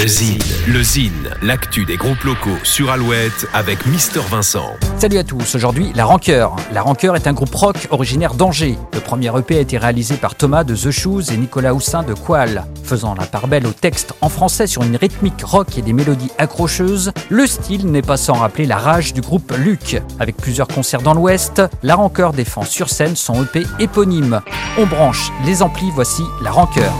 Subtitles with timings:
[0.00, 0.38] Le Zine,
[0.68, 4.76] le Zine, l'actu des groupes locaux sur Alouette avec Mister Vincent.
[4.96, 6.54] Salut à tous, aujourd'hui La Rancœur.
[6.72, 8.78] La Rancœur est un groupe rock originaire d'Angers.
[8.94, 12.14] Le premier EP a été réalisé par Thomas de The Shoes et Nicolas Houssin de
[12.14, 12.64] Qual.
[12.84, 16.30] Faisant la part belle au texte en français sur une rythmique rock et des mélodies
[16.38, 20.00] accrocheuses, le style n'est pas sans rappeler la rage du groupe Luc.
[20.20, 24.42] Avec plusieurs concerts dans l'Ouest, La Rancœur défend sur scène son EP éponyme.
[24.78, 26.94] On branche les amplis, voici La Rancœur.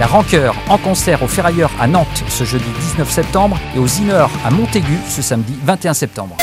[0.00, 4.28] La Rancœur en concert au Ferrailleur à Nantes ce jeudi 19 septembre et aux Inner
[4.46, 6.38] à Montaigu ce samedi 21 septembre.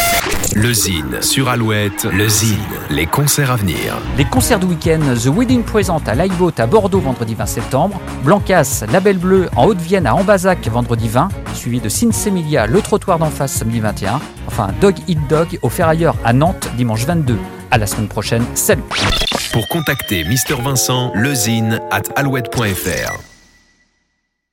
[0.54, 2.60] Le Zine sur Alouette, le Zine,
[2.92, 3.98] les concerts à venir.
[4.16, 8.84] Les concerts du week-end, The Wedding Present à Lifeboat à Bordeaux vendredi 20 septembre, Blancas,
[8.94, 13.54] Label Bleu en Haute-Vienne à Ambazac vendredi 20, suivi de Sinsemilia, le trottoir d'en face
[13.54, 17.36] samedi 21, enfin Dog Eat Dog au Ferrailleur à Nantes dimanche 22.
[17.72, 18.84] À la semaine prochaine, salut
[19.52, 23.37] Pour contacter Mister Vincent, lezine at alouette.fr.